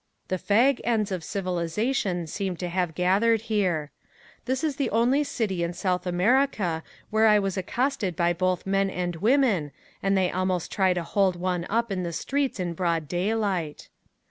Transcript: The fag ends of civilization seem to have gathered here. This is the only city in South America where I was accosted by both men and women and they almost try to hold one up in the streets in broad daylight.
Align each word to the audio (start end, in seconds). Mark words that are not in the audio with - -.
The 0.29 0.39
fag 0.39 0.79
ends 0.83 1.11
of 1.11 1.23
civilization 1.23 2.25
seem 2.25 2.57
to 2.57 2.69
have 2.69 2.95
gathered 2.95 3.41
here. 3.41 3.91
This 4.45 4.63
is 4.63 4.77
the 4.77 4.89
only 4.89 5.23
city 5.23 5.61
in 5.61 5.73
South 5.73 6.07
America 6.07 6.81
where 7.11 7.27
I 7.27 7.37
was 7.37 7.55
accosted 7.55 8.15
by 8.15 8.33
both 8.33 8.65
men 8.65 8.89
and 8.89 9.17
women 9.17 9.71
and 10.01 10.17
they 10.17 10.31
almost 10.31 10.71
try 10.71 10.95
to 10.95 11.03
hold 11.03 11.35
one 11.35 11.67
up 11.69 11.91
in 11.91 12.01
the 12.01 12.13
streets 12.13 12.59
in 12.59 12.73
broad 12.73 13.07
daylight. 13.07 13.89